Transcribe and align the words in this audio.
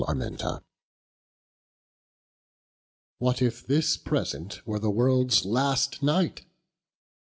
XIII 0.11 0.61
What 3.19 3.39
if 3.39 3.67
this 3.67 3.97
present 3.97 4.65
were 4.65 4.79
the 4.79 4.89
worlds 4.89 5.45
last 5.45 6.01
night? 6.01 6.43